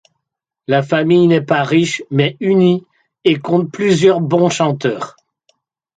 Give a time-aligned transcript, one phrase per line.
[0.65, 2.87] La famille n'est pas riche mais unie
[3.23, 5.15] et compte plusieurs bons chanteurs.